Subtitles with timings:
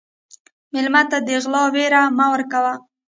[0.71, 2.73] مېلمه ته د غلا وېره مه ورکوه.